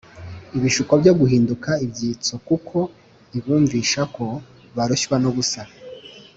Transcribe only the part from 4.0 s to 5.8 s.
ko barushywa n’ubusa